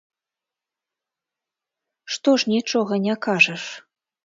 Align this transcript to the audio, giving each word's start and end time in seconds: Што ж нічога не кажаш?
Што 2.15 2.29
ж 2.39 2.55
нічога 2.55 2.93
не 3.07 3.15
кажаш? 3.29 3.63